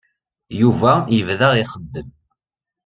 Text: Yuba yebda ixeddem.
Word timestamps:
Yuba 0.59 0.93
yebda 1.15 1.49
ixeddem. 1.63 2.09